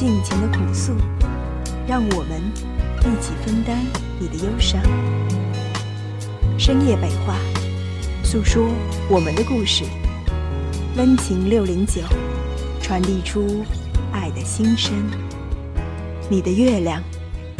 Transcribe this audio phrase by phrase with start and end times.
[0.00, 0.94] 尽情的苦诉，
[1.86, 2.40] 让我们
[3.00, 3.76] 一起分担
[4.18, 4.82] 你的忧伤。
[6.58, 7.36] 深夜北话，
[8.24, 8.66] 诉说
[9.10, 9.84] 我们的故事。
[10.96, 12.00] 温情六零九，
[12.80, 13.62] 传递出
[14.10, 14.90] 爱的心声。
[16.30, 17.02] 你的月亮，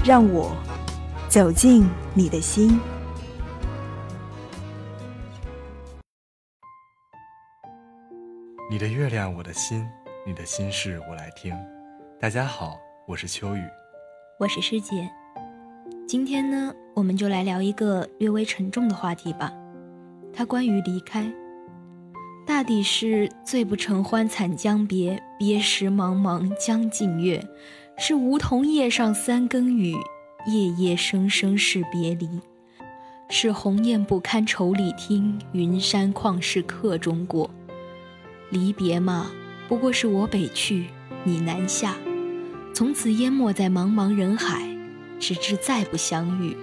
[0.02, 0.56] 让我
[1.28, 2.80] 走进你的心。
[8.70, 9.86] 你的月亮，我的心，
[10.26, 11.54] 你的心事我来听。
[12.20, 13.62] 大家好，我是秋雨，
[14.38, 15.10] 我是师姐。
[16.06, 19.50] 今天呢，我们就来聊一个略微沉重的话题吧，
[20.30, 21.32] 它关于离开。
[22.46, 27.42] 大抵是醉不成欢惨将别，别时茫茫江浸月。
[27.96, 29.96] 是梧桐叶上三更雨，
[30.46, 32.28] 夜夜声声是别离。
[33.30, 37.48] 是鸿雁不堪愁里听，云山旷世客中过。
[38.50, 39.30] 离别嘛，
[39.66, 40.88] 不过是我北去，
[41.24, 41.96] 你南下，
[42.74, 44.66] 从此淹没在茫茫人海，
[45.18, 46.56] 直至再不相遇，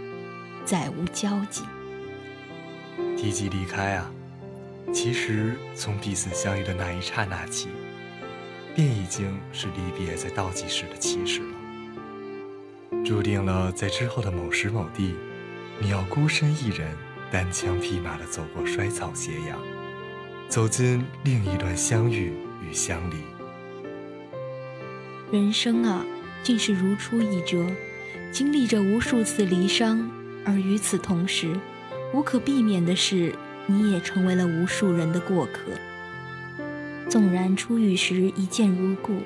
[0.65, 1.63] 再无交集。
[3.15, 4.11] 提及离开啊。
[4.93, 7.67] 其实，从彼此相遇的那一刹那起，
[8.73, 13.03] 便已经是离别在倒计时的起始了。
[13.03, 15.13] 注定了，在之后的某时某地，
[15.77, 16.95] 你要孤身一人、
[17.29, 19.59] 单枪匹马地走过衰草斜阳，
[20.47, 22.31] 走进另一段相遇
[22.67, 23.15] 与相离。
[25.31, 26.05] 人生啊，
[26.43, 27.65] 竟是如出一辙，
[28.31, 29.99] 经历着无数次离殇，
[30.45, 31.53] 而与此同时，
[32.13, 33.33] 无可避免的是。
[33.69, 35.73] 你也成为了无数人的过客。
[37.09, 39.17] 纵然初遇时一见如故，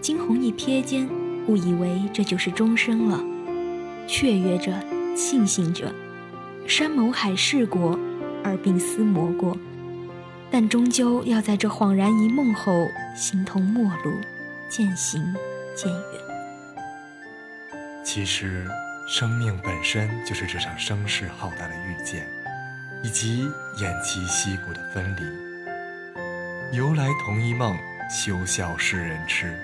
[0.00, 1.08] 惊鸿一瞥间，
[1.46, 3.22] 误以为这就是终生了，
[4.08, 4.72] 雀跃着，
[5.14, 5.94] 庆幸着，
[6.66, 7.96] 山盟海誓过，
[8.42, 9.56] 耳鬓厮磨过，
[10.50, 14.14] 但终究要在这恍然一梦后，形同陌路，
[14.68, 15.34] 渐行
[15.74, 16.02] 渐远。
[18.04, 18.66] 其实，
[19.08, 22.26] 生命本身就是这场声势浩大的遇见。
[23.02, 23.46] 以及
[23.76, 27.76] 偃旗息鼓的分离，由来同一梦，
[28.10, 29.54] 休笑世人痴。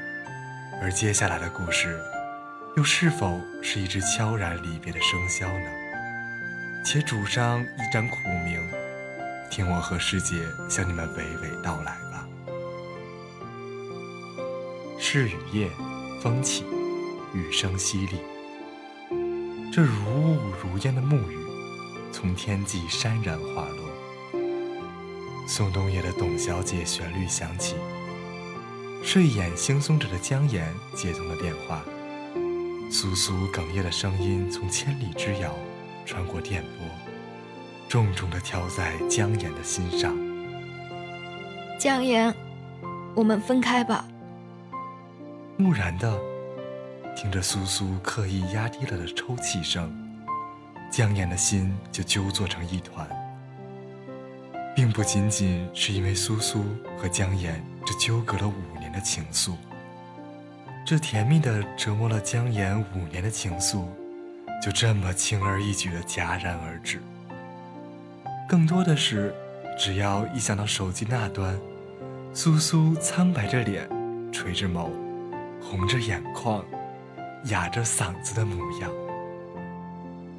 [0.80, 1.98] 而接下来的故事，
[2.76, 5.70] 又是否是一支悄然离别的笙箫呢？
[6.84, 8.60] 且主上一盏苦茗，
[9.50, 11.96] 听我和师姐向你们娓娓道来。
[15.04, 15.68] 是雨夜，
[16.20, 16.62] 风起，
[17.34, 18.14] 雨声淅沥，
[19.72, 21.36] 这如雾如烟的暮雨。
[22.12, 24.38] 从天际潸然滑落，
[25.48, 27.74] 宋冬野的《董小姐》旋律响起，
[29.02, 31.82] 睡眼惺忪着的江岩接通了电话，
[32.88, 35.52] 簌簌哽咽的声音从千里之遥
[36.06, 36.86] 穿过电波，
[37.88, 40.16] 重重地敲在江岩的心上。
[41.76, 42.32] 江岩，
[43.16, 44.06] 我们分开吧。
[45.62, 46.18] 木然的
[47.14, 49.96] 听着苏苏刻意压低了的抽泣声。
[50.90, 53.08] 江岩的心就揪作成一团，
[54.74, 56.64] 并不仅仅是因为苏苏
[56.98, 59.52] 和江岩这纠葛了五年的情愫，
[60.84, 63.86] 这甜蜜的折磨了江岩五年的情愫，
[64.60, 67.00] 就这么轻而易举的戛然而止。
[68.48, 69.32] 更多的是，
[69.78, 71.56] 只要一想到手机那端，
[72.34, 73.88] 苏苏苍白着脸，
[74.30, 74.90] 垂着眸，
[75.62, 76.64] 红着眼眶，
[77.44, 78.90] 哑着嗓子的模样。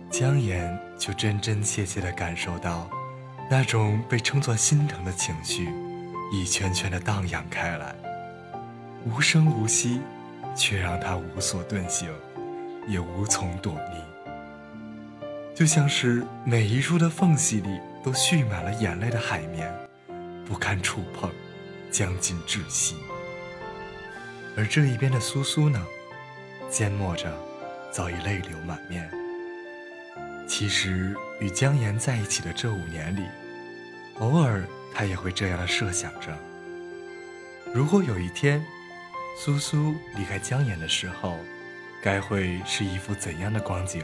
[0.10, 2.88] 江岩就真真切切地感受到，
[3.50, 5.70] 那种被称作心疼的情绪，
[6.32, 7.96] 一圈圈地荡漾开来，
[9.06, 10.02] 无声无息，
[10.56, 12.10] 却让他无所遁形，
[12.88, 13.82] 也无从躲避。
[15.56, 19.74] 就像是每一处的缝隙里都蓄满了眼泪的海绵，
[20.46, 21.32] 不堪触碰，
[21.90, 22.96] 将近窒息。
[24.56, 25.86] 而这一边的苏苏呢，
[26.70, 27.32] 缄默着，
[27.92, 29.10] 早已泪流满面。
[30.48, 33.24] 其实，与江岩在一起的这五年里，
[34.20, 34.64] 偶尔
[34.94, 36.38] 他也会这样的设想着：
[37.74, 38.64] 如果有一天，
[39.40, 41.40] 苏苏离开江岩的时候，
[42.02, 44.04] 该会是一幅怎样的光景？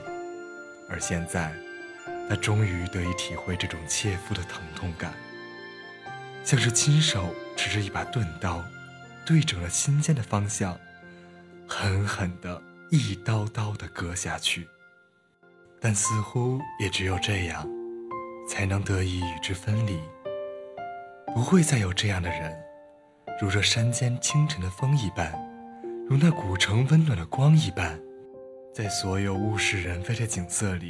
[0.90, 1.54] 而现在，
[2.28, 5.14] 他终于得以体会这种切肤的疼痛感，
[6.44, 8.64] 像是亲手持着一把钝刀，
[9.30, 10.76] 对准了心间的方向，
[11.68, 12.60] 狠狠地
[12.90, 14.68] 一刀刀地割下去。
[15.80, 17.64] 但似乎也只有这样，
[18.50, 20.00] 才能得以与之分离。
[21.28, 22.58] 不会再有这样的人，
[23.40, 25.32] 如这山间清晨的风一般，
[26.10, 28.00] 如那古城温暖的光一般，
[28.74, 30.90] 在所有物是人非的景色里，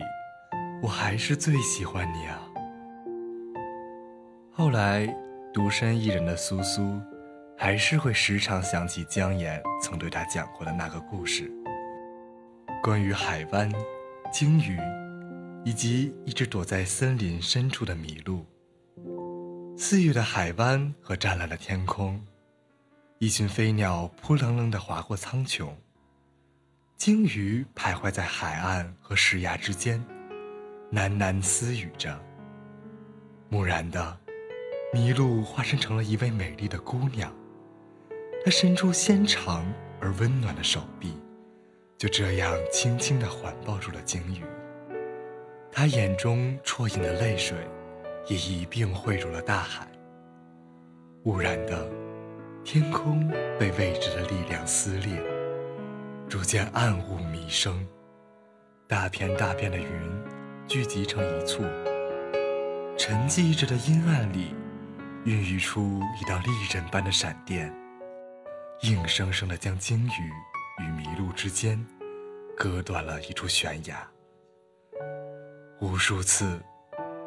[0.82, 2.40] 我还是最喜欢你啊。
[4.54, 5.14] 后来，
[5.54, 7.02] 独身一人的苏苏，
[7.62, 11.52] 还是会时常想起姜岩曾对他讲过的那个故事，
[12.82, 13.70] 关于海湾。
[14.32, 14.80] 鲸鱼，
[15.66, 18.46] 以及一只躲在森林深处的麋鹿。
[19.76, 22.24] 四月的海湾和湛蓝的天空，
[23.18, 25.68] 一群飞鸟扑棱棱地划过苍穹。
[26.96, 30.02] 鲸鱼徘徊在海岸和石崖之间，
[30.94, 32.18] 喃喃私语着。
[33.50, 34.18] 木然的，
[34.94, 37.34] 麋鹿化身成了一位美丽的姑娘，
[38.44, 39.66] 他伸出纤长
[40.00, 41.14] 而温暖的手臂。
[41.98, 44.42] 就这样轻轻地环抱住了鲸鱼，
[45.70, 47.58] 他眼中啜饮的泪水，
[48.28, 49.86] 也一并汇入了大海。
[51.22, 51.90] 忽然的，
[52.64, 53.28] 天空
[53.60, 55.22] 被未知的力量撕裂，
[56.30, 57.86] 逐渐暗雾弥生，
[58.88, 59.90] 大片大片的云
[60.70, 61.64] 聚集成一簇，
[62.98, 64.56] 沉寂着的阴暗里，
[65.26, 67.70] 孕育出一道利刃般的闪电，
[68.82, 70.32] 硬生生地将鲸鱼。
[70.82, 71.86] 与麋鹿之间，
[72.56, 74.08] 割断了一处悬崖。
[75.82, 76.58] 无数次，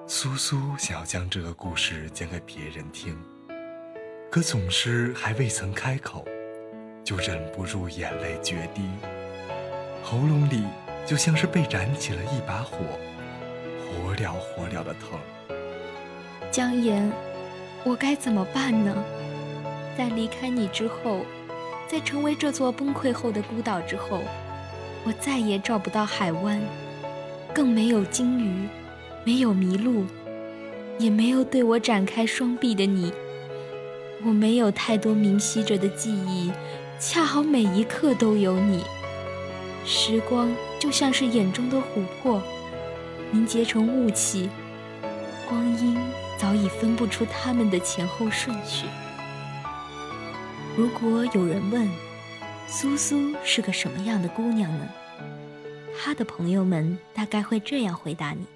[0.07, 3.15] 苏苏想要将这个故事讲给别人听，
[4.31, 6.25] 可总是还未曾开口，
[7.05, 8.89] 就忍不住眼泪决堤，
[10.03, 10.65] 喉咙里
[11.05, 12.79] 就像是被燃起了一把火，
[13.85, 15.21] 火燎火燎的疼。
[16.51, 17.13] 江岩，
[17.85, 19.05] 我该怎么办呢？
[19.99, 21.27] 在离开你之后。
[21.93, 24.23] 在成为这座崩溃后的孤岛之后，
[25.05, 26.59] 我再也找不到海湾，
[27.55, 28.67] 更没有鲸鱼，
[29.25, 30.06] 没有麋鹿，
[30.99, 33.12] 也没有对我展开双臂的你。
[34.25, 36.50] 我没有太多明晰着的记忆，
[36.99, 38.83] 恰好每一刻都有你。
[39.85, 42.43] 时光就像是眼中的琥珀，
[43.33, 44.49] 凝结成雾气，
[45.47, 45.94] 光阴
[46.39, 48.87] 早已分不出它们的前后顺序。
[50.75, 51.87] 如果有人问，
[52.67, 54.89] 苏苏是个什么样的姑娘呢？
[56.03, 58.47] 她的朋友们大概会这样回答你：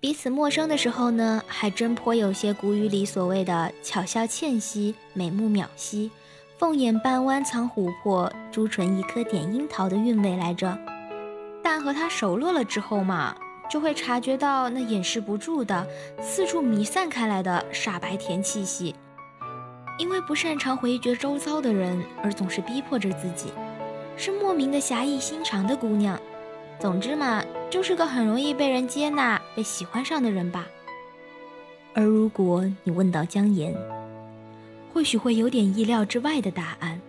[0.00, 6.10] 彼此陌生的时候呢，还真颇有些古语里所谓的“巧笑倩兮，美目秒兮，
[6.56, 10.78] 凤眼半弯藏琥珀，朱唇一颗点樱桃”的韵味来着。
[11.62, 13.36] 但和他熟络了之后嘛，
[13.68, 15.86] 就会察觉到那掩饰不住的、
[16.22, 18.94] 四处弥散开来的傻白甜气息。
[19.98, 23.50] 因为不擅长回绝周遭的人，而总是逼迫着自己，
[24.16, 26.18] 是莫名的侠义心肠的姑娘。
[26.78, 30.66] 总之嘛，就是个很容易被人接纳、被喜欢上的人吧。
[31.94, 33.74] 而如果你问到姜岩，
[34.92, 37.00] 或许会有点意料之外的答案。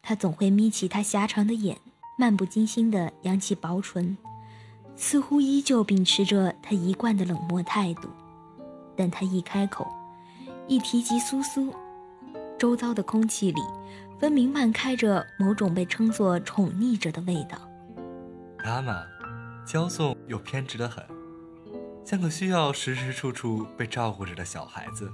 [0.00, 1.76] 他总会眯起他狭长的眼，
[2.16, 4.16] 漫不经心地扬起薄唇，
[4.94, 8.08] 似乎依旧秉持着他一贯的冷漠态度。
[8.94, 9.84] 但他一开口，
[10.68, 11.74] 一提及苏苏。
[12.58, 13.60] 周遭的空气里，
[14.20, 17.58] 分明漫开着某种被称作宠溺着的味道。
[18.58, 19.04] 他嘛，
[19.66, 21.04] 骄纵又偏执的很，
[22.04, 25.10] 像个需要时时处处被照顾着的小孩子。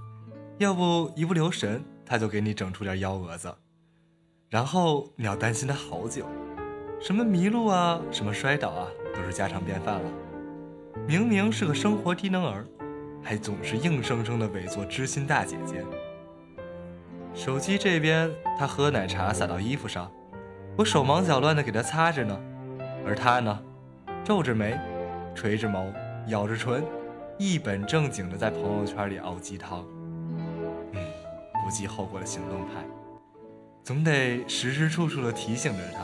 [0.58, 3.52] 要不一不留神，他就给你整出点幺蛾子，
[4.50, 6.26] 然后你要担心他好久。
[7.00, 10.10] 什么迷路啊，什么摔倒啊，都是家常便饭了。
[11.08, 12.66] 明明是个生活低能儿，
[13.22, 15.82] 还总是硬生生的伪作知心大姐姐。
[17.32, 20.10] 手机这边，他喝奶茶洒到衣服上，
[20.76, 22.38] 我手忙脚乱的给他擦着呢，
[23.06, 23.62] 而他呢，
[24.24, 24.78] 皱着眉，
[25.34, 25.86] 垂着眸，
[26.26, 26.84] 咬着唇，
[27.38, 29.84] 一本正经的在朋友圈里熬鸡汤。
[30.92, 31.00] 嗯，
[31.64, 32.84] 不计后果的行动派，
[33.84, 36.00] 总得时时处处的提醒着他，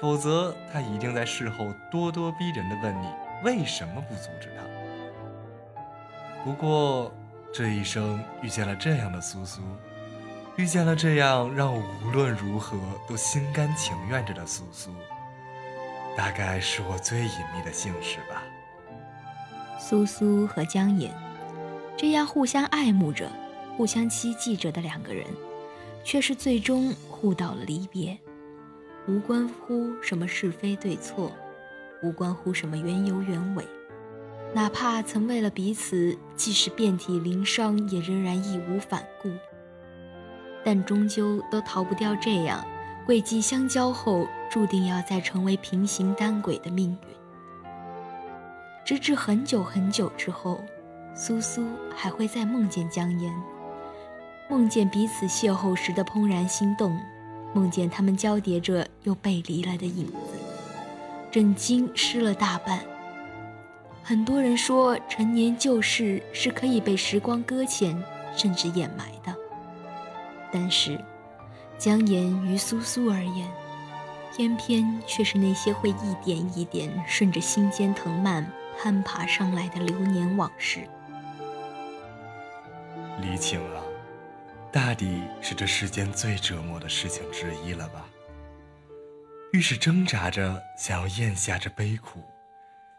[0.00, 3.06] 否则他一定在事后咄咄逼人的问你
[3.44, 4.64] 为什么不阻止他。
[6.42, 7.12] 不过
[7.52, 9.60] 这一生遇见了这样的苏苏。
[10.56, 14.90] 遇见了这样让我无论如何都心甘情愿着的苏苏，
[16.16, 18.42] 大概是我最隐秘的幸事吧。
[19.80, 21.12] 苏苏和江野，
[21.96, 23.28] 这样互相爱慕着、
[23.76, 25.26] 互相期冀着的两个人，
[26.04, 28.16] 却是最终互道了离别。
[29.08, 31.32] 无关乎什么是非对错，
[32.00, 33.64] 无关乎什么缘由缘委，
[34.54, 39.28] 哪怕曾为了彼此，即使遍体鳞伤，也仍然义无反顾。
[40.64, 42.64] 但终究都逃不掉这样
[43.04, 47.14] 轨迹相交后，注定要再成为平行单轨的命运。
[48.84, 50.60] 直至很久很久之后，
[51.14, 53.34] 苏苏还会再梦见江岩，
[54.48, 56.98] 梦见彼此邂逅时的怦然心动，
[57.52, 60.38] 梦见他们交叠着又背离了的影子，
[61.30, 62.80] 枕巾湿了大半。
[64.02, 68.02] 很多人说，陈年旧事是可以被时光搁浅，
[68.36, 69.33] 甚至掩埋的，
[70.54, 70.96] 但是。
[71.76, 73.50] 姜岩于苏苏而言，
[74.32, 80.88] 偏偏却是那些会一点一点顺着心间藤蔓攀爬上来的流年往事。
[83.20, 83.82] 离情啊，
[84.70, 88.06] 大抵是这世间最折磨的事情之一了吧？
[89.52, 92.22] 愈是挣扎着想要咽下这悲苦，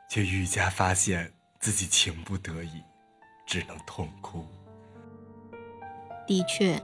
[0.09, 2.83] 却愈加发现自己情不得已，
[3.45, 4.45] 只能痛哭。
[6.27, 6.77] 的确。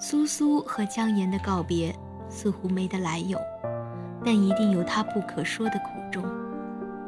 [0.00, 1.92] 苏苏和江岩的告别
[2.28, 3.36] 似乎没得来由，
[4.24, 6.24] 但一定有他不可说的苦衷，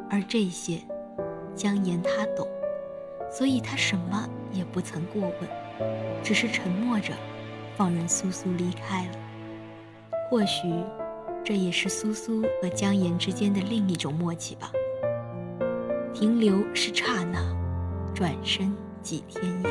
[0.09, 0.77] 而这些，
[1.55, 2.45] 江岩他懂，
[3.31, 5.49] 所以他什么也不曾过问，
[6.21, 7.13] 只是沉默着，
[7.77, 9.11] 放任苏苏离开了。
[10.29, 10.67] 或许，
[11.45, 14.69] 这也是苏苏和江岩之间的另一种默契吧。
[16.13, 17.39] 停留是刹那，
[18.13, 19.69] 转身即天涯。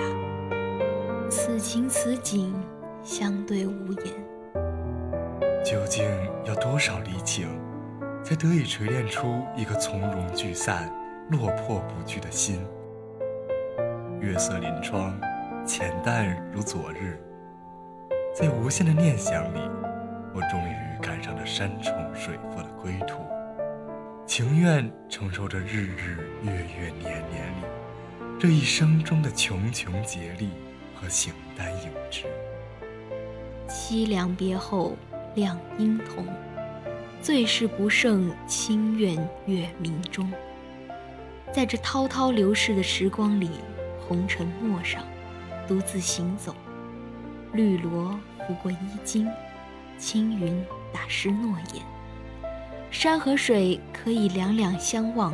[1.28, 2.54] 此情此景。
[3.02, 4.14] 相对无言，
[5.64, 6.04] 究竟
[6.44, 7.48] 要多少离情，
[8.22, 10.92] 才得以锤炼出一个从容聚散、
[11.30, 12.60] 落魄不惧的心？
[14.20, 15.18] 月色临窗，
[15.66, 17.18] 浅淡如昨日，
[18.34, 19.58] 在无限的念想里，
[20.34, 23.22] 我终于赶上了山重水复的归途，
[24.26, 27.64] 情愿承受着日日月月年年里
[28.38, 30.50] 这一生中的茕茕孑立
[30.94, 32.26] 和形单影只。
[33.70, 34.96] 凄凉别后
[35.36, 36.26] 两应同，
[37.22, 40.28] 最是不胜清怨月明中。
[41.52, 43.48] 在这滔滔流逝的时光里，
[44.00, 45.04] 红尘陌上，
[45.68, 46.52] 独自行走。
[47.52, 49.28] 绿萝拂过衣襟，
[49.96, 50.60] 青云
[50.92, 51.84] 打湿诺言。
[52.90, 55.32] 山和水可以两两相望，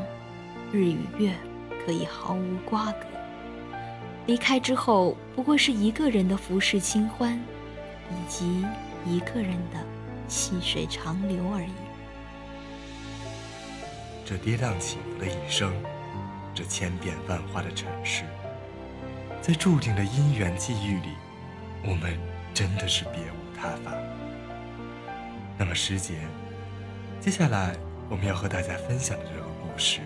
[0.70, 1.32] 日与月
[1.84, 3.06] 可以毫无瓜葛。
[4.26, 7.40] 离开之后，不过是一个人的浮世清欢。
[8.10, 8.64] 以及
[9.04, 9.84] 一个人的
[10.28, 11.72] 细水长流而已。
[14.24, 15.72] 这跌宕起伏的一生，
[16.52, 18.24] 这千变万化的尘世，
[19.40, 21.10] 在注定的姻缘际遇里，
[21.84, 22.18] 我们
[22.52, 23.92] 真的是别无他法。
[25.56, 26.18] 那么师姐，
[27.20, 27.76] 接下来
[28.10, 30.00] 我们要和大家分享的这个故事，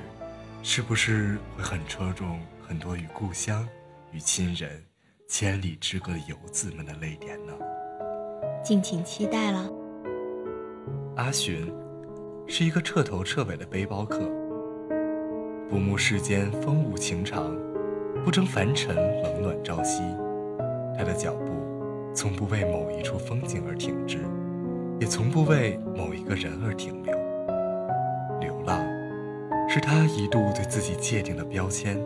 [0.62, 2.38] 是不是会很戳中
[2.68, 3.66] 很多与故乡、
[4.12, 4.84] 与亲人
[5.26, 7.54] 千里之隔的游子们的泪点呢？
[8.62, 9.70] 敬请期待了。
[11.16, 11.72] 阿寻
[12.46, 14.20] 是一个彻头彻尾的背包客，
[15.68, 17.56] 不慕世间风物情长，
[18.24, 20.02] 不争凡尘冷暖朝夕。
[20.96, 21.52] 他的脚步
[22.14, 24.18] 从不为某一处风景而停滞，
[25.00, 27.16] 也从不为某一个人而停留。
[28.40, 28.84] 流浪
[29.68, 31.98] 是他一度对自己界定的标签。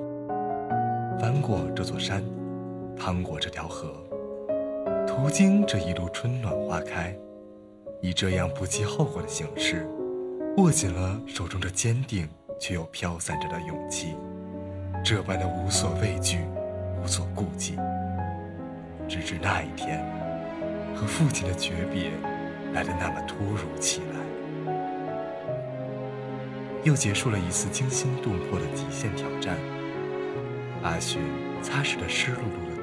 [1.19, 2.23] 翻过这座山，
[2.97, 3.93] 趟过这条河。
[5.17, 7.17] 途经这一路春暖花开，
[8.03, 9.87] 以这样不计后果的形式，
[10.57, 12.29] 握紧了手中这坚定
[12.59, 14.17] 却又飘散着的勇气，
[15.05, 16.41] 这般的无所畏惧，
[17.01, 17.77] 无所顾忌。
[19.09, 20.05] 直至那一天，
[20.97, 22.11] 和父亲的诀别
[22.73, 24.75] 来得那么突如其来，
[26.83, 29.57] 又结束了一次惊心动魄的极限挑战。
[30.83, 31.23] 阿寻
[31.63, 32.74] 擦拭着湿漉漉的。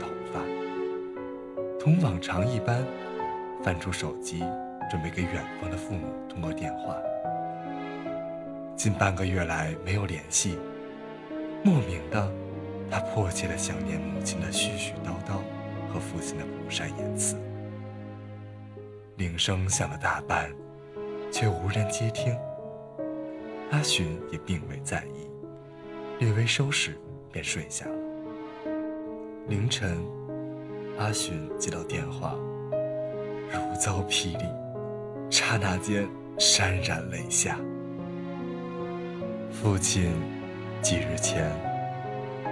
[1.84, 2.86] 同往常一般，
[3.64, 4.44] 翻出手机，
[4.88, 6.96] 准备给远方的父母通个电话。
[8.76, 10.60] 近半个月来没有联系，
[11.64, 12.32] 莫名的，
[12.92, 15.40] 他迫切的想念母亲的絮絮叨叨
[15.92, 17.36] 和父亲的不善言辞。
[19.18, 20.52] 铃声响了大半，
[21.32, 22.38] 却无人接听。
[23.72, 25.28] 阿寻也并未在意，
[26.20, 26.96] 略微收拾
[27.32, 27.96] 便睡下了。
[29.48, 30.21] 凌晨。
[30.98, 32.36] 阿寻接到电话，
[33.52, 34.46] 如遭霹雳，
[35.30, 36.08] 刹那间
[36.38, 37.58] 潸然泪下。
[39.52, 40.12] 父亲
[40.82, 41.52] 几日前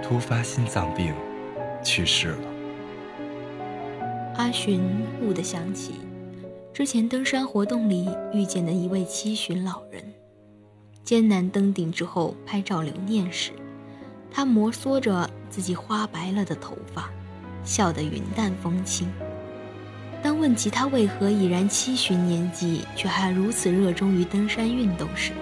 [0.02, 1.14] 突发心脏病
[1.82, 2.48] 去世了。
[4.36, 4.80] 阿寻
[5.20, 5.94] 蓦地想起
[6.72, 10.02] 之前登山活动里遇见的一位七旬老人，
[11.04, 13.52] 艰难登顶之后拍照留念时，
[14.30, 17.10] 他摩挲着自己花白了的头发。
[17.64, 19.10] 笑得云淡风轻，
[20.22, 25.32] 当问及他为何已然七旬年纪，却还如此热衷于登山运动时，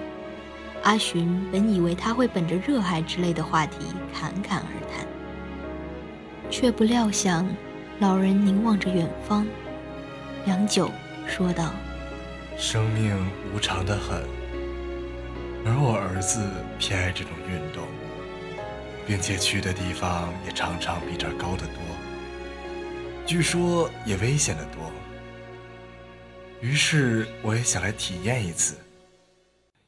[0.83, 5.05] 阿寻本以为他会本着热爱之类的话题侃侃而谈，
[6.49, 7.47] 却不料想，
[7.99, 9.45] 老人凝望着远方，
[10.45, 10.89] 良久，
[11.25, 11.71] 说道
[12.57, 13.15] ：“生命
[13.53, 14.23] 无常的很，
[15.65, 16.41] 而我儿子
[16.77, 17.83] 偏爱这种运动，
[19.07, 21.81] 并且去的地方也常常比这儿高得多。”
[23.29, 24.91] 据说也危险的多，
[26.61, 28.75] 于是我也想来体验一次。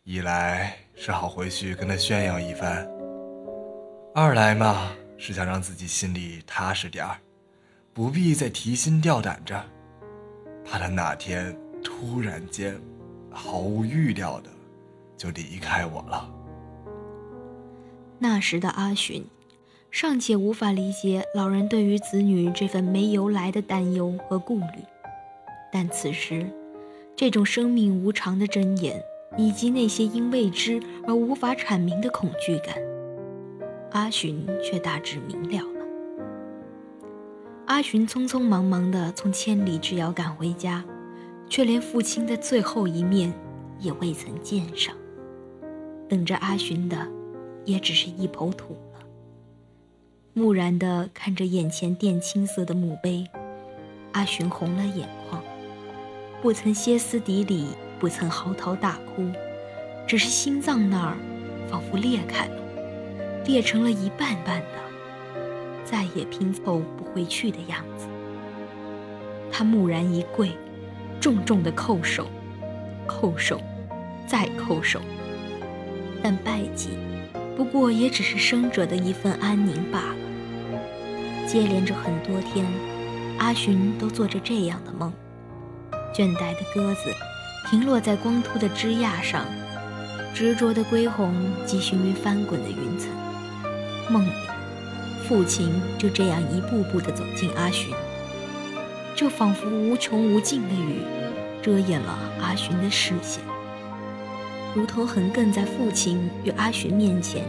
[0.03, 2.88] 一来是好回去跟他炫耀一番，
[4.13, 7.17] 二来嘛是想让自己心里踏实点儿，
[7.95, 9.60] 不必再提心吊胆着，
[10.63, 12.79] 怕他哪天突然间
[13.31, 14.51] 毫无预料的
[15.17, 16.31] 就离开我了。
[18.19, 19.25] 那时的阿寻。
[19.91, 24.86] 尚且无法理解老人对于子女这份没由来的担忧和顾虑，
[25.69, 26.50] 但此时，
[27.13, 29.03] 这种生命无常的真言，
[29.38, 32.77] 以及那些因未知而无法阐明的恐惧感，
[33.91, 35.86] 阿寻却大致明了了。
[37.65, 40.86] 阿寻匆匆忙忙地从千里之遥赶回家，
[41.50, 43.33] 却连父亲的最后一面
[43.77, 44.95] 也未曾见上，
[46.07, 46.98] 等着阿寻的，
[47.65, 48.77] 也只是一抔土。
[50.33, 53.27] 木然地看着眼前靛青色的墓碑，
[54.13, 55.43] 阿寻红了眼眶，
[56.41, 57.67] 不曾歇斯底里，
[58.00, 59.29] 不曾嚎啕大哭，
[60.07, 61.17] 只是心脏那儿
[61.69, 62.55] 仿佛裂开了，
[63.45, 64.77] 裂成了一半半的，
[65.83, 68.07] 再也拼凑不回去的样子。
[69.51, 70.51] 他木然一跪，
[71.19, 72.25] 重重的叩首，
[73.05, 73.59] 叩首，
[74.25, 75.01] 再叩首，
[76.23, 76.91] 但拜祭。
[77.55, 80.15] 不过也只是生者的一份安宁罢了。
[81.48, 82.65] 接连着很多天，
[83.38, 85.12] 阿寻都做着这样的梦：
[86.13, 87.13] 倦怠的鸽子
[87.70, 89.46] 停落在光秃的枝桠上，
[90.34, 91.34] 执着的归鸿
[91.65, 93.10] 寄寻于翻滚的云层。
[94.10, 94.32] 梦里，
[95.28, 97.93] 父亲就这样一步步地走近阿寻，
[99.15, 101.02] 这仿佛无穷无尽的雨，
[101.62, 103.43] 遮掩了阿寻的视线。
[104.73, 107.43] 如同横亘在父亲与阿寻面前，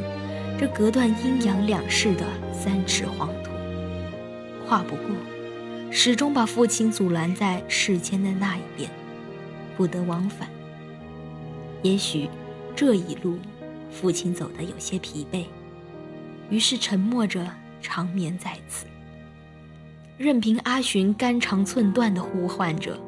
[0.58, 3.50] 这隔断阴阳两世的三尺黄土，
[4.66, 5.04] 跨不过，
[5.90, 8.90] 始终把父亲阻拦在世间的那一边，
[9.76, 10.48] 不得往返。
[11.82, 12.28] 也许
[12.74, 13.38] 这一路，
[13.88, 15.44] 父亲走得有些疲惫，
[16.50, 17.48] 于是沉默着
[17.80, 18.87] 长眠在此，
[20.18, 22.98] 任凭阿寻肝肠寸断地呼唤着。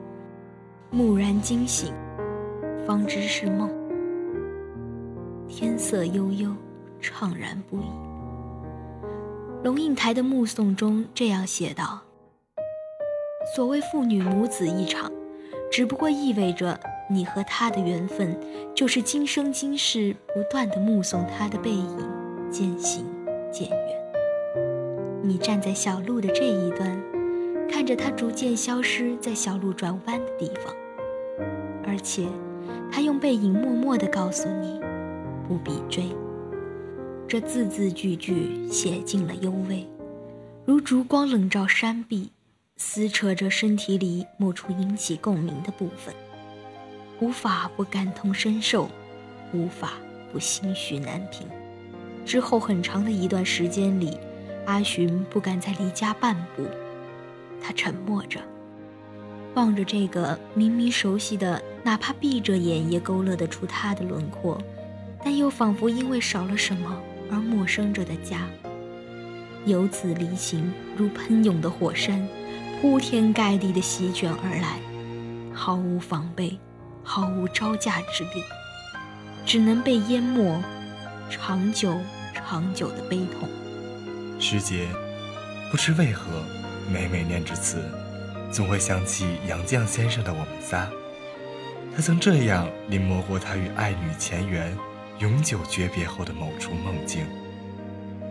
[0.93, 1.93] 蓦然惊醒，
[2.87, 3.84] 方知是梦。
[5.49, 6.51] 天色悠悠，
[7.01, 7.85] 怅然不已。
[9.63, 12.03] 龙应台的目送中这样写道
[13.55, 15.11] ：“所谓父女母子一场，
[15.71, 16.79] 只不过意味着
[17.09, 18.37] 你和他的缘分，
[18.75, 21.99] 就是今生今世不断的目送他的背影
[22.51, 23.07] 渐行
[23.51, 24.05] 渐远。
[25.23, 27.01] 你站在小路的这一端，
[27.71, 30.75] 看着他逐渐消失在小路转弯的地方，
[31.87, 32.27] 而且
[32.91, 34.81] 他用背影默默地告诉你。”
[35.47, 36.05] 不必追，
[37.29, 39.87] 这字字句句写尽了幽微，
[40.65, 42.31] 如烛光冷照山壁，
[42.79, 46.15] 撕扯着身体里某处引起共鸣的部分，
[47.21, 48.89] 无法不感同身受，
[49.53, 49.93] 无法
[50.33, 51.47] 不心绪难平。
[52.25, 54.17] 之后很长的一段时间里，
[54.65, 56.63] 阿寻不敢再离家半步，
[57.61, 58.41] 他沉默着，
[59.55, 64.59] 望着这个明明熟悉的，哪怕闭着眼也勾勒得出他的轮廓。
[65.25, 68.47] 但又仿佛因为少了什么而陌生着的家，
[69.65, 72.29] 由此离情如喷涌的火山，
[72.81, 74.79] 铺天盖地的席卷而来，
[75.55, 76.59] 毫无防备，
[77.03, 78.45] 毫无招架之力，
[79.47, 80.63] 只能被淹没，
[81.31, 81.99] 长久
[82.35, 83.49] 长久的悲痛。
[84.39, 84.87] 师姐，
[85.71, 86.27] 不知为何，
[86.93, 87.83] 每每念至此，
[88.53, 90.85] 总会想起杨绛先生的《我们仨》，
[91.97, 94.77] 他曾这样临摹过他与爱女前缘。
[95.21, 97.25] 永久诀别后的某处梦境，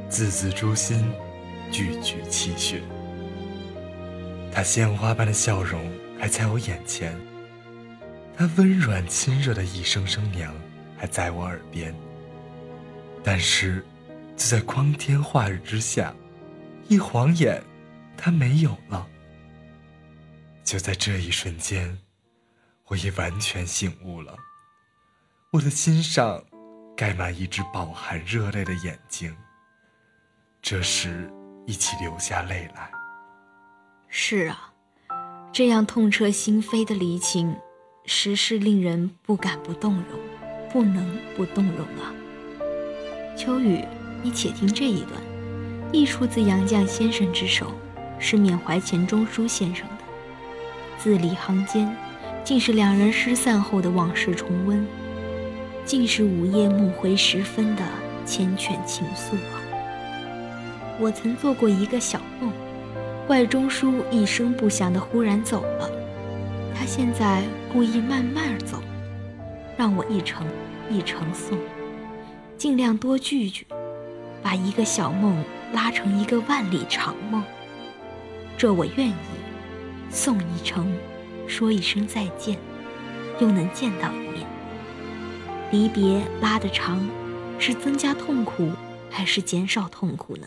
[0.10, 1.12] 字字诛心，
[1.72, 2.82] 句句泣血。
[4.52, 7.18] 他鲜花般的笑容还在我眼前，
[8.38, 10.54] 他温软亲热的一声声娘
[10.98, 11.96] 还在我耳边。
[13.24, 13.84] 但是，
[14.36, 16.14] 就在光天化日之下，
[16.90, 17.64] 一晃眼，
[18.18, 19.08] 他没有了。
[20.66, 21.98] 就在这一瞬间，
[22.88, 24.36] 我已完全醒悟了，
[25.54, 26.44] 我的心上。
[26.96, 29.36] 盖满一只饱含热泪的眼睛，
[30.62, 31.32] 这时
[31.66, 32.92] 一起流下泪来。
[34.08, 34.72] 是啊，
[35.52, 37.56] 这样痛彻心扉的离情，
[38.06, 40.20] 实是令人不敢不动容，
[40.72, 42.14] 不能不动容啊。
[43.36, 43.84] 秋雨，
[44.22, 45.20] 你且听这一段，
[45.92, 47.74] 亦出自杨绛先生之手，
[48.20, 50.04] 是缅怀钱钟书先生的。
[51.00, 51.94] 字里行间，
[52.44, 54.86] 竟是两人失散后的往事重温，
[55.86, 57.84] 竟是午夜梦回时分的
[58.26, 59.60] 缱绻情愫啊！
[61.00, 62.52] 我曾做过一个小梦，
[63.28, 65.90] 怪钟书一声不响的忽然走了，
[66.74, 68.82] 他现在故意慢慢走，
[69.76, 70.48] 让我一程
[70.90, 71.58] 一程送。
[72.58, 73.68] 尽量多聚聚，
[74.42, 75.44] 把一个小梦
[75.74, 77.44] 拉成一个万里长梦。
[78.58, 79.14] 这我愿意，
[80.10, 80.90] 送一程，
[81.46, 82.58] 说一声再见，
[83.42, 84.53] 又能见到一面。
[85.74, 87.04] 离别拉得长，
[87.58, 88.70] 是增加痛苦
[89.10, 90.46] 还是减少痛苦呢？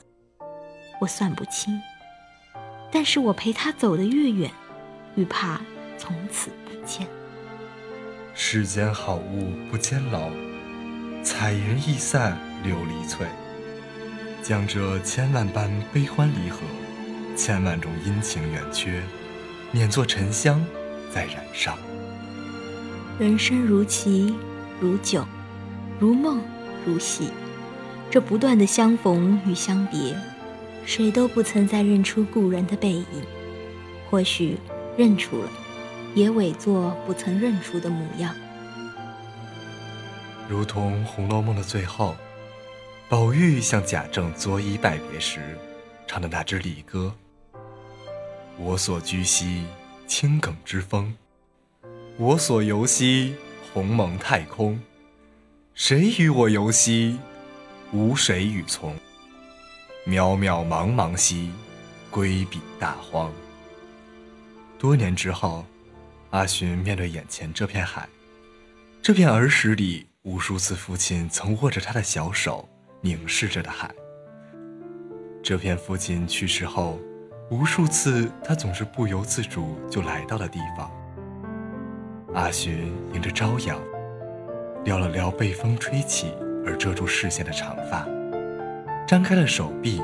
[1.00, 1.76] 我算不清。
[2.92, 4.48] 但是我陪他走得越远，
[5.16, 5.60] 愈怕
[5.98, 7.08] 从此不见。
[8.34, 10.30] 世间好物不坚牢。
[11.24, 13.26] 彩云易散琉璃脆，
[14.44, 16.60] 将这千万般悲欢离合，
[17.36, 19.02] 千万种阴晴圆缺，
[19.72, 20.64] 碾作沉香，
[21.12, 21.76] 再燃烧。
[23.18, 24.36] 人生如棋，
[24.80, 25.24] 如酒，
[25.98, 26.40] 如梦，
[26.84, 27.30] 如戏，
[28.10, 30.14] 这不断的相逢与相别，
[30.84, 33.06] 谁都不曾再认出故人的背影，
[34.10, 34.58] 或许
[34.96, 35.48] 认出了，
[36.14, 38.34] 也伪作不曾认出的模样。
[40.48, 42.14] 如同《红楼梦》的最后，
[43.08, 45.40] 宝玉向贾政作揖拜别时，
[46.06, 47.14] 唱的那支离歌
[48.58, 49.64] ：“我所居兮
[50.06, 51.16] 青埂之峰，
[52.16, 53.34] 我所游兮
[53.76, 54.80] 鸿蒙太空。
[55.74, 57.18] 谁与我游兮？
[57.92, 58.96] 无谁与从。
[60.06, 61.50] 渺渺茫茫兮，
[62.10, 63.30] 归彼大荒。”
[64.80, 65.62] 多年之后，
[66.30, 68.08] 阿寻面对眼前这片海，
[69.02, 70.06] 这片儿时里。
[70.22, 72.66] 无数次，父亲曾握着他的小手，
[73.02, 73.94] 凝视着的海。
[75.44, 76.98] 这片父亲去世后，
[77.50, 80.90] 无数次他总是不由自主就来到的地方。
[82.34, 83.78] 阿寻迎着朝阳，
[84.84, 86.34] 撩了撩被风吹起
[86.66, 88.06] 而遮住视线的长发，
[89.06, 90.02] 张开了手臂，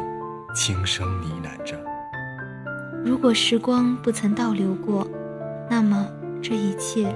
[0.55, 1.77] 轻声呢喃着
[3.05, 5.07] ：“如果时光不曾倒流过，
[5.69, 6.09] 那么
[6.41, 7.15] 这一切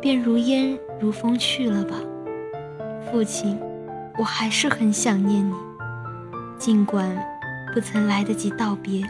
[0.00, 1.96] 便如烟如风去了吧。”
[3.10, 3.58] 父亲，
[4.18, 5.54] 我还是很想念你，
[6.58, 7.16] 尽管
[7.72, 9.02] 不曾来得及道别，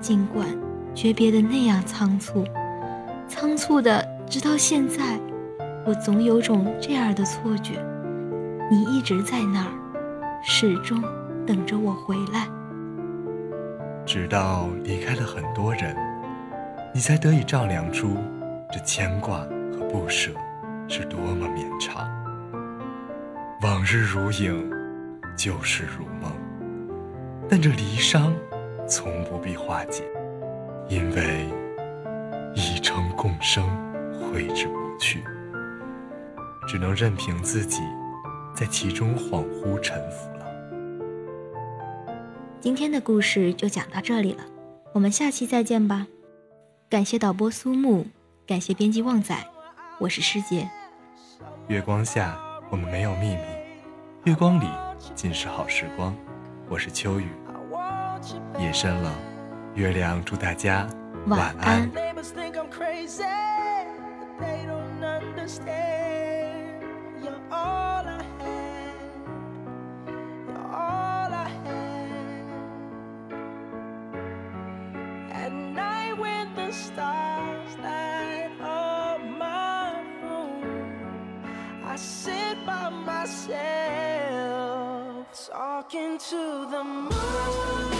[0.00, 0.46] 尽管
[0.94, 2.44] 诀别的那样仓促，
[3.26, 5.18] 仓促的直到现在，
[5.86, 7.74] 我总有种这样的错觉：
[8.68, 9.70] 你一直在那儿，
[10.42, 11.00] 始终
[11.46, 12.48] 等着我回来。
[14.04, 15.96] 直到离开了很多人，
[16.92, 18.16] 你才得以丈量出
[18.72, 19.38] 这牵挂
[19.72, 20.32] 和不舍
[20.88, 22.08] 是多么绵长。
[23.62, 24.68] 往日如影，
[25.36, 26.32] 旧事如梦，
[27.48, 28.32] 但这离殇
[28.88, 30.02] 从不必化解，
[30.88, 31.46] 因为
[32.54, 33.64] 已成共生
[34.18, 35.22] 挥之不去，
[36.66, 37.82] 只能任凭自己
[38.54, 40.46] 在其中恍惚沉浮了。
[42.60, 44.44] 今天的故事就讲到这里了，
[44.92, 46.06] 我们下期再见吧。
[46.88, 48.06] 感谢导播苏木，
[48.46, 49.36] 感谢编辑旺仔，
[49.98, 50.68] 我是师姐。
[51.68, 52.38] 月光下。
[52.68, 53.42] 我们没有秘密，
[54.24, 54.66] 月光里
[55.14, 56.12] 尽是好时光。
[56.68, 57.28] 我是秋雨，
[58.58, 59.14] 夜深了，
[59.76, 60.84] 月亮祝大家
[61.28, 61.88] 晚安。
[64.40, 66.82] they don't understand.
[67.22, 68.94] You're all I had.
[70.48, 72.44] You're all I had.
[75.30, 83.56] At night when the stars light up my room, I sit by myself
[85.50, 87.95] talking to the moon.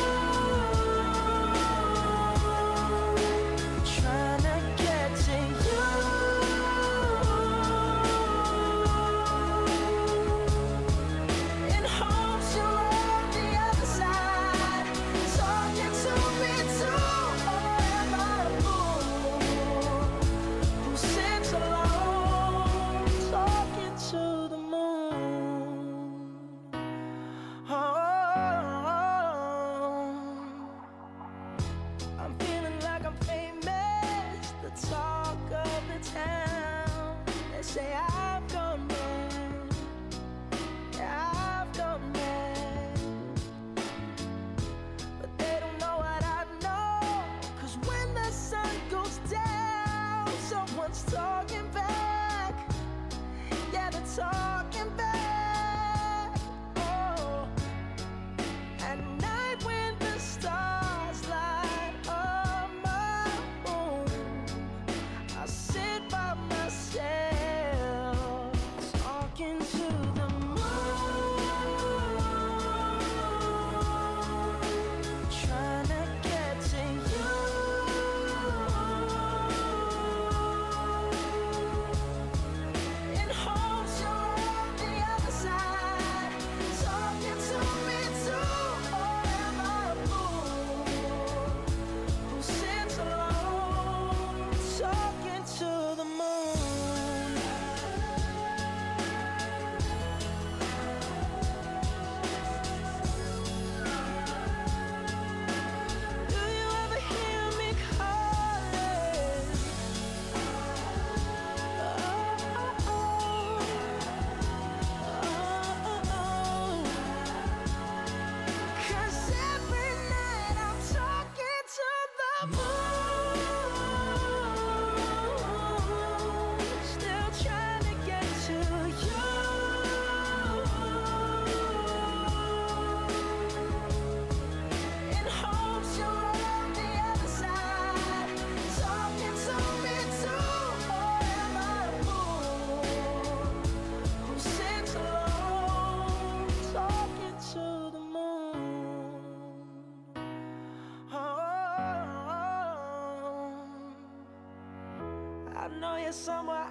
[155.81, 156.65] Know you're somewhere